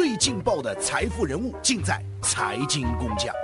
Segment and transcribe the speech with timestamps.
[0.00, 3.34] 最劲爆的财富人物，尽在财经工匠。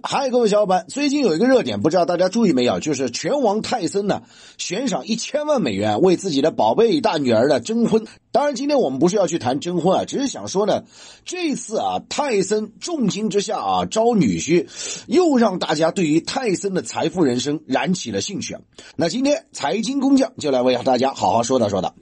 [0.00, 2.78] 嗨，各位小伙伴，最近有一个热点，不知道大家注意没有？
[2.78, 4.22] 就是拳王泰森呢
[4.58, 8.06] 悬赏一千万美元为自己的宝贝大女儿的征婚。
[8.30, 10.84] 当然，今天我们不是要去谈征婚啊，只是想说呢，
[11.24, 14.68] 这次啊泰森重金之下啊招女婿，
[15.08, 18.56] 又让大家对于泰森的财富人生燃起了兴趣。
[18.94, 21.96] 那今天财经工匠就来为大家好好说道说道。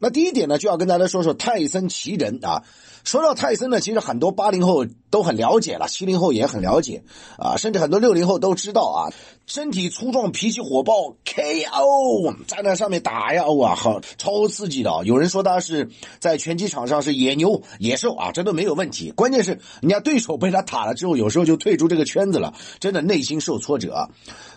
[0.00, 2.62] 那第一点呢，就要跟大家说说泰森奇人啊。
[3.06, 7.04] 说到泰森呢，其实很多八零后都很了解了，七零后也很了解
[7.38, 9.14] 啊，甚至很多六零后都知道啊。
[9.46, 15.02] 身体粗壮，脾气火爆，KO 在那上面打呀，哇，好超刺激的啊。
[15.04, 19.12] 有人说他是在拳击场上是野牛野兽啊，这都没有问题。
[19.12, 24.08] 关键是人家对手被他打了之后，有时候就退出这个圈子了，真的内心受挫折。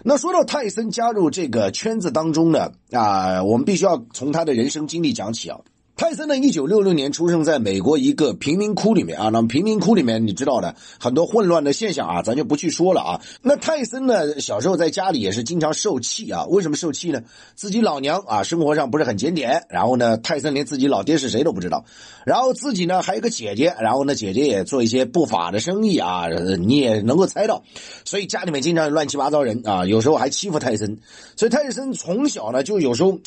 [0.03, 5.59] 那说到泰森加入这个圈子当中呢，啊，我们必须要从他的人生经历讲起啊。
[5.99, 9.27] 泰森呢，一九六六年出生在美国一个贫民窟里面啊。
[9.27, 13.21] 那么贫民窟里面，你知道的很多混乱的现象啊，咱就不去说了啊。
[13.41, 16.45] 那泰森呢，小时候在家里也是经常受气啊。
[16.45, 17.21] 为什么受气呢？
[17.53, 19.65] 自己老娘啊，生活上不是很检点。
[19.67, 21.83] 然后呢，泰森连自己老爹是谁都不知道。
[22.25, 27.61] 然后自己呢还有个姐姐，然后呢姐姐也做一些不法的生意啊，你也能够猜到。
[28.05, 30.97] 所以家里面经常有乱七八糟人啊，有时候还欺负泰森。
[31.35, 33.19] 所以泰森从小呢就有时候。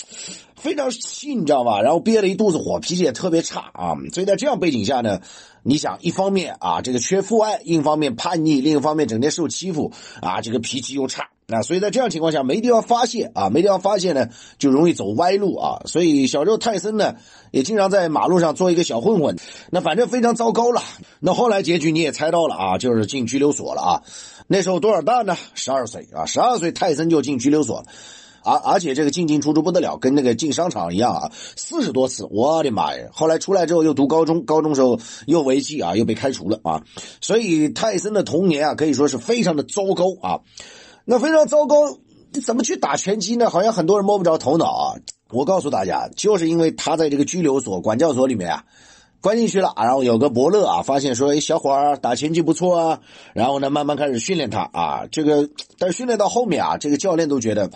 [0.55, 1.83] 非常气，你知道吧？
[1.83, 3.95] 然后憋了一肚子火，脾气也特别差啊。
[4.13, 5.21] 所以在这样背景下呢，
[5.63, 11.63] 你想，一方面啊，这个缺父爱；另一方面叛逆；另一方面整天受欺负啊，这个脾气又差啊。
[11.63, 15.83] 所以在这样情况下，没地方发泄啊，没地方发泄呢，就容易走歪路啊。
[15.87, 17.17] 所以小时候泰森呢，
[17.51, 19.37] 也经常在马路上做一个小混混，
[19.71, 20.83] 那反正非常糟糕了。
[21.21, 24.03] 那后来结局你也猜到了啊，就是进拘留所了啊。
[24.47, 25.37] 那时候多少大呢？
[25.55, 27.85] 十二岁啊，十二岁泰森就进拘留所。
[28.45, 33.09] 而而且这个进进出出不得了，跟那个进商场一样啊，四十多次，我的妈呀！
[33.13, 36.83] 后来出来之后又读高中，高中时候又违纪啊，又被开除了啊。
[37.21, 40.41] 所以泰森的童年啊，可以说是非常的糟糕啊。
[41.05, 41.77] 那非常糟糕，
[42.45, 43.51] 怎么去打拳击呢？
[43.51, 44.97] 好像很多人摸不着头脑啊。
[45.31, 48.65] 我告诉大家，就是因为他在这个拘留所、管教所里面啊，
[49.23, 53.01] 关进去了，然后有个伯乐啊，发现说，哎，小伙儿打拳击不错啊，
[53.33, 55.07] 然后呢，慢慢开始训练他啊。
[55.13, 57.71] 这个，但训练到后面啊，这个教练都觉得。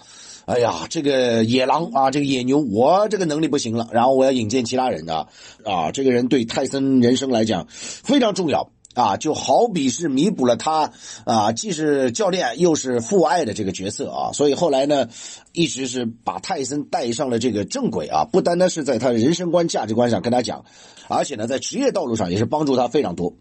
[0.46, 5.26] 哎呀，这个野狼啊，这个野牛，我这个能力不行了，然后我要引荐其他人啊，
[5.64, 10.90] 啊，这个人对泰森人生来讲非常重要啊，就好比是弥补了他
[11.24, 15.06] 啊，既是教练又是父爱的这个角色啊，所以后来呢，
[15.52, 20.64] 一直是把泰森带上了这个正轨啊，不单单是在他人生观、价值观上跟他讲，
[21.08, 23.34] 而且呢，在职业道路上也是帮助他非常多。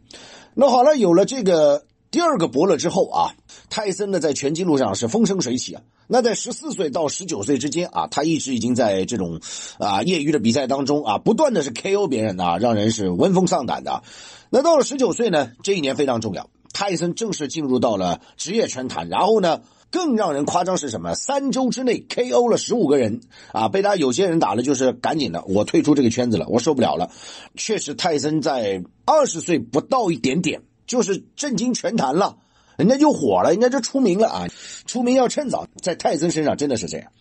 [0.53, 1.85] 那好了，有了这个。
[2.11, 3.35] 第二个伯乐之后啊，
[3.69, 5.81] 泰森呢在拳击路上是风生水起啊。
[6.07, 9.41] 那在十四岁到十九岁之间啊，他一直已经在这种
[9.79, 14.03] 啊业余的比赛当中啊，不断的是 KO 别人啊，让人是闻风丧胆的。
[14.49, 19.09] 那到了十九岁呢，这一年非常重要，泰森正式进入到了职业拳坛。
[19.09, 21.16] 然后呢，更让人夸张是什么？
[21.16, 23.19] 三周之内 KO 了十五个人
[23.51, 27.11] 啊，被他有些人打了，就是赶紧的，我退出这个圈子了，我受不了了。
[27.55, 30.61] 确实，泰森在二十岁不到一点点。
[30.88, 32.38] 就是震惊全坛了，
[32.78, 34.47] 人家就火了，人家就出名了啊！
[34.85, 37.12] 出名要趁早，在泰森身上真的是这样。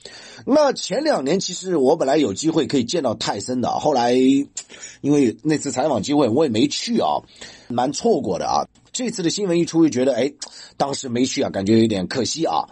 [0.47, 7.23] 那前两年其实我本来有机会可以见到泰森的，后来因为那次采访机会我也没去啊，
[7.69, 8.67] 蛮错过的啊。
[8.93, 10.33] 这次的新闻一出，就觉得哎，
[10.77, 12.69] 当时没去啊，感觉有点可惜啊。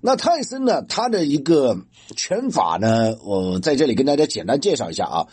[0.00, 1.76] 那泰森呢，他的一个
[2.16, 5.26] 拳法呢，我在这里跟大家简单介绍一下啊。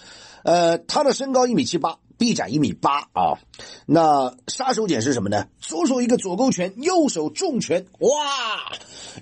[0.43, 1.97] 呃，他的身高一米七八。
[2.19, 3.39] 臂展一米八啊，
[3.85, 5.47] 那杀手锏是什么呢？
[5.61, 8.09] 左手一个左勾拳，右手重拳，哇，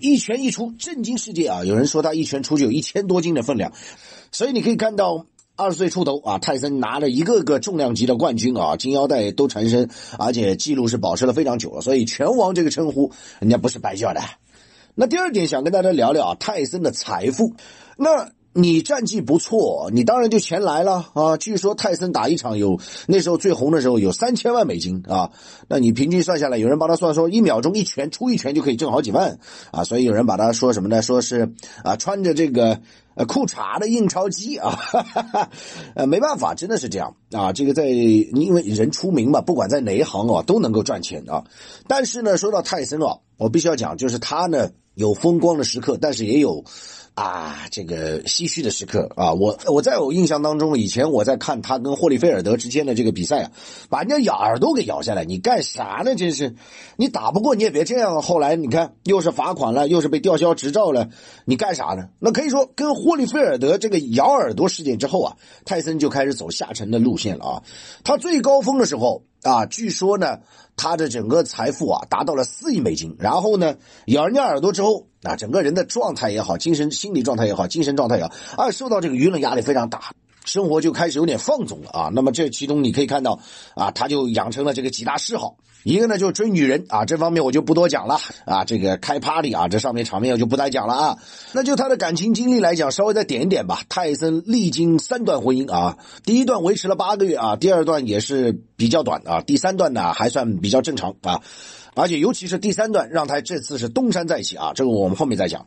[0.01, 1.63] 一拳一出震惊世界啊！
[1.63, 3.71] 有人说他一拳出去有一千多斤的分量，
[4.31, 14.21] 所以你可以看到二十岁出头啊，泰森拿了一个个重量级的冠军啊，金腰带都缠身，而且记录是保持了非常久了，所以拳王这个称呼人家不是白叫的。
[14.95, 17.53] 那第二点想跟大家聊聊啊，泰森的财富，
[17.95, 18.31] 那。
[18.59, 21.37] 你战绩不错，你当然就钱来了啊！
[21.37, 25.29] 据说泰森打一场有那时候最红的时候有三千万美金啊，
[25.67, 29.37] 那你平均算下来，有人帮他算说一秒钟一拳出一拳就可以挣好几万
[29.69, 31.03] 啊，所以有人把他说什么呢？
[31.03, 32.81] 说是啊穿着这个
[33.13, 34.75] 呃裤衩的印钞机啊，
[35.93, 37.53] 呃没办法，真的是这样啊！
[37.53, 41.43] 这个在因为人出名嘛，不管在哪一行啊都能够赚钱啊。
[41.87, 46.63] 但是呢，说到泰森啊，我必须要讲，就是他呢有风光的时刻，但是也有。
[47.17, 49.33] 啊，这个唏嘘的时刻啊！
[49.33, 53.51] 我我在我印象当中，以前我在看他跟霍利菲尔德之间的这个比赛啊，
[53.89, 56.13] 把人家咬耳朵给咬下来，你干啥呢？
[56.13, 56.53] 真是，
[56.95, 58.21] 你打不过你也别这样。
[58.21, 61.09] 后来你看，又是罚款了，又是被吊销执照了，
[61.43, 62.09] 你干啥呢？
[62.19, 65.35] 那可以说，跟霍利菲尔德这个咬耳朵事件之后啊，
[65.65, 67.63] 泰森就开始走下沉的路线了啊。
[68.03, 70.39] 他最高峰的时候啊，据说呢，
[70.75, 73.15] 他的整个财富啊达到了四亿美金。
[73.19, 73.75] 然后呢，
[74.05, 75.07] 咬人家耳朵之后。
[75.23, 80.13] 啊，整个人的状态也好，精神心理状态也好，精神状态也好，啊，受到这个舆论压力非常大，
[80.47, 82.09] 生活就开始有点放纵了啊。
[82.11, 83.39] 那么这其中你可以看到，
[83.75, 88.63] 啊，他就养成了这个几大嗜好，一个呢就是追女人啊，这方面我就不多讲了啊。
[88.65, 91.17] 这个开 party 啊，这上面场面我就不再讲了啊。
[91.51, 93.81] 那就他的感情经历来讲，稍微再点一点吧。
[93.89, 101.41] 泰森历经三段婚姻啊，第一段维持了八个月啊，第二段也是比较短啊，第三段呢还算比较正常啊。
[101.99, 104.71] 而且尤其是第三段，让他这次是东山再起啊！
[104.75, 105.65] 这个我们后面再讲。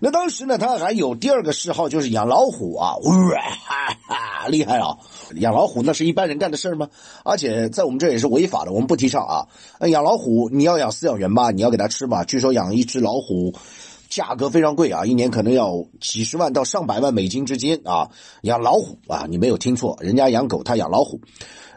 [0.00, 2.94] 那当时呢，他还有第二个嗜好，就是养老虎啊，
[4.48, 4.96] 厉害啊！
[5.34, 6.88] 养老虎那是一般人干的事吗？
[7.24, 9.46] 而且在我们这也是违法的，我们不提倡啊。
[9.86, 12.24] 养老虎你要养饲养员吧，你要给它吃吧。
[12.24, 13.54] 据说养一只老虎，
[14.08, 18.10] 价格非常贵啊，一年可能要几十万到上百万美金之间啊。
[18.42, 21.20] 养老虎啊，你没有听错，人家养狗，他养老虎。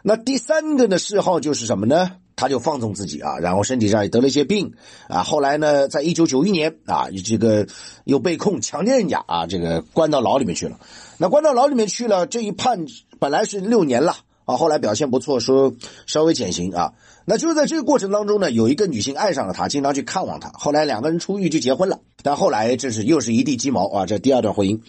[0.02, 2.12] 那第三个的嗜好就是什么呢？
[2.40, 4.72] 他就放纵自己啊，然后身体上也得了一些病
[5.08, 5.22] 啊。
[5.22, 7.66] 后来呢，在一九九一年啊，这个
[8.04, 10.80] 又被控强奸人家啊，这个关到牢里面去了。
[11.18, 12.86] 那关到牢里面去了，这一判
[13.18, 14.16] 本来是六年了
[14.46, 15.74] 啊，后来表现不错，说
[16.06, 16.94] 稍微减刑啊。
[17.26, 20.50] 那就是在这个过程当中呢，有一个女性爱上了他，经常去看望他。
[20.54, 24.80] 后来两个人出狱就结婚了，但后来这是又是一地鸡毛啊，这第二段婚姻。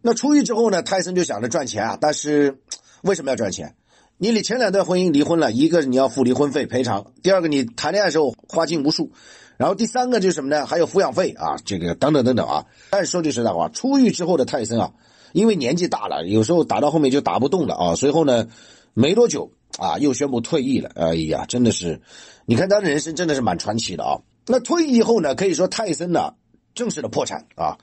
[0.00, 2.58] 那出狱之后呢，泰森就想着赚钱啊，但是
[3.02, 3.74] 为什么要赚钱？
[4.18, 9.12] 你你前两段婚姻离婚了，一个你要付离婚费赔偿，第二个你谈恋爱时候花尽无数，
[9.58, 10.64] 然后第三个就是什么呢？
[10.64, 12.64] 还有抚养费啊，这个等等等等啊。
[12.88, 14.94] 但是说句实在话，出狱之后的泰森啊，
[15.34, 17.94] 因为年纪大了，有时候打到后面就打不动了啊。
[17.94, 18.46] 随后呢，
[18.94, 20.90] 没多久啊，又宣布退役了。
[20.94, 22.00] 哎呀，真的是，
[22.46, 24.20] 你看他的人生真的是蛮传奇的啊。
[24.46, 26.32] 那退役以后呢，可以说泰森呢
[26.74, 27.76] 正式的破产啊。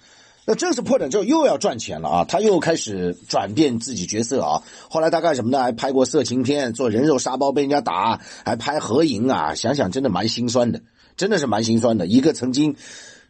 [0.46, 2.26] 那正式破产之后又要赚钱了啊！
[2.26, 4.62] 他又开始转变自己角色啊。
[4.90, 5.62] 后来他干什么呢？
[5.62, 9.56] 还拍过色情片，做人肉沙包被人家打，还拍合影啊！
[9.56, 10.82] 想想真的蛮心酸的，
[11.16, 12.08] 真的是蛮心酸的。
[12.08, 12.76] 一个曾经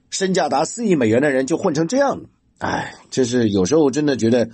[0.09, 2.21] 身价达四亿美元的人就混成这样，
[2.57, 4.49] 哎，这是有时候真的觉得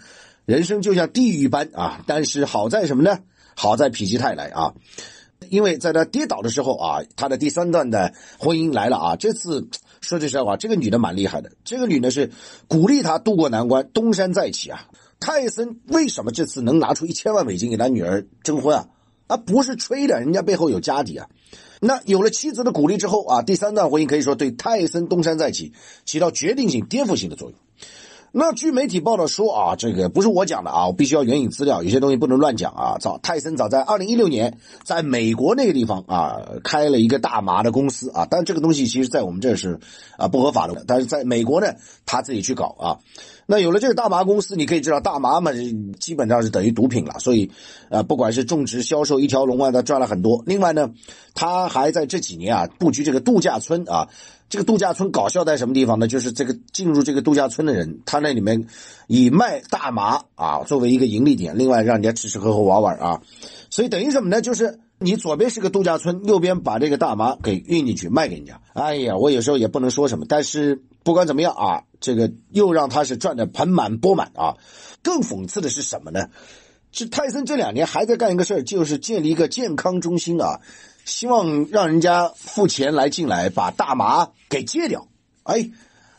[0.46, 2.04] 人生就像地狱般啊！
[2.08, 3.20] 但是好在什么呢？
[3.56, 4.74] 好在否极泰来啊！
[5.48, 9.70] 因为在他跌倒的时候啊，他的第三段的婚姻来了啊，这次。
[10.02, 11.52] 说句实话，这个女的蛮厉害的。
[11.66, 12.32] 这个女的是
[12.70, 14.88] 鼓励他渡过难关，东山再起啊。
[15.20, 18.88] 泰森为什么这次能拿出一千万美金给他女儿征婚啊？
[19.28, 21.28] 啊，不是吹的，人家背后有家底啊。
[21.82, 25.74] 那有了妻子的鼓励之后啊，第三段婚姻可以说对泰森东山再起
[26.06, 27.60] 起到决定性、颠覆性的作用。
[28.32, 32.98] 那据媒体报道说啊，这个不是我讲的啊，我必须要援引资料，有些东西不能乱讲啊。
[33.00, 39.80] 早泰森早在二零一六年在美国那个地方啊，开了一个大麻的公司啊，但这个东西其实在我们这是
[40.16, 41.74] 啊不合法的，但是在美国呢，
[42.06, 43.00] 他自己去搞啊。
[43.48, 45.52] 那有了这个大麻公司，你可以知道大麻嘛，
[46.00, 47.50] 基本上是等于毒品了，所以
[47.90, 50.44] 啊，不管是种植、销售一条龙啊，他赚了很多。
[50.46, 50.92] 另外呢，
[51.34, 54.08] 他还在这几年啊布局这个度假村啊。
[54.50, 56.08] 这个度假村搞笑在什么地方呢？
[56.08, 58.68] 就是这个进入这个度假村的人，他那里面
[59.08, 63.22] 以卖大麻啊作为一个盈利点，另外让人家吃吃喝喝玩玩啊，
[63.70, 64.42] 所以等于什么呢？
[64.42, 68.60] 就是你左边是个度假村，右边把这个大麻给运进去卖给人家。
[68.74, 74.56] 哎呀，我有时候也不能说什么，但是不管怎么样啊，这个又让他是赚的盆满钵满啊。
[75.04, 76.28] 更讽刺的是什么呢？
[76.92, 80.60] 是泰森这两年还在干一个事儿，就是建立一个健康中心啊。
[81.10, 85.08] 希望让人家付钱来进来，把大麻给戒掉。
[85.42, 85.72] 哎，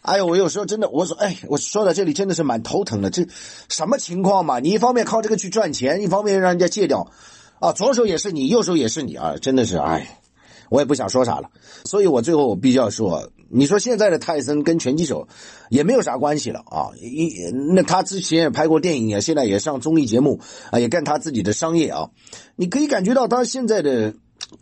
[0.03, 3.09] 哎呦，我有时候真的，我说，哎，我说到这里真的是蛮头疼的。
[3.09, 3.25] 这
[3.69, 4.59] 什么情况嘛？
[4.59, 7.09] 你一方面靠这个去赚钱，一方面让人家戒掉，
[7.61, 10.19] 啊，左手也是你，右手也是你啊，真的是，哎，
[10.71, 11.49] 我也不想说啥了。
[11.85, 15.29] 所以我最后我必须要说，你说现在的泰森跟拳击手
[15.69, 16.91] 也没有啥关系了啊。
[17.01, 17.33] 一
[17.75, 20.41] 那他之前也拍过电影，啊现在也上综艺节目
[20.73, 22.11] 啊，也干他自己的商业啊。
[22.57, 24.15] 你可以感觉到他现在的。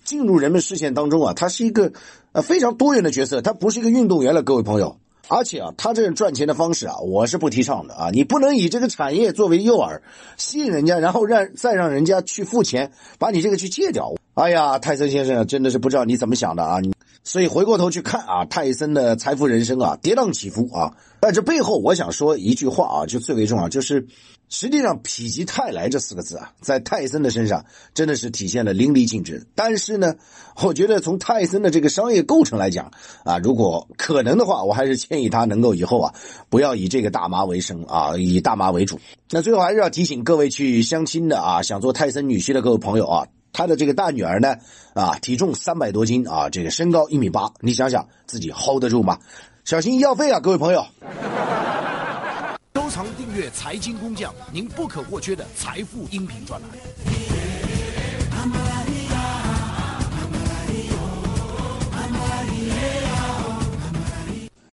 [0.04, 1.92] 进入人们视线当中啊，他是一个
[2.32, 4.96] 呃非常多元的角色，他不是一个运动员了，各位朋友。
[5.30, 8.08] 而且啊，他这种赚钱的方式啊，我是不提倡的啊。
[8.10, 10.00] 你不能以这个产业作为诱饵，
[10.38, 14.14] 吸引人家，然后让再让人家去付钱，把你这个去戒掉。
[14.32, 16.80] 哎呀，泰森先生真的是不知道你怎么想的啊！
[16.80, 20.94] 你所以回过头去看啊，泰森的财富人生啊，跌宕起伏啊。
[21.20, 24.06] 但这背后，我想说一句话啊，就最为重要，就是
[24.50, 29.46] 实际上，“否极泰来”这四个字啊，在泰森的身上真的是体现了淋漓尽致。
[29.54, 30.14] 但是呢，
[30.62, 32.90] 我觉得从泰森的这个商业构成来讲
[33.24, 36.14] 啊，如果可能的话，我还是建议他能够以后啊，
[36.48, 38.98] 不要以这个大麻为生啊，以大麻为主。
[39.30, 44.56] 那最后还是要提醒各位去相亲的啊，想做泰森女婿的各位朋友啊，他的这个大女儿呢
[44.94, 49.18] 啊，体重三百多斤啊，这个身高一米八，你想想自己 hold 得住吗？
[49.64, 50.86] 小心医药费啊，各位朋友。
[52.88, 57.37] 收藏订阅财经工匠，您不可或缺的财富音频专栏。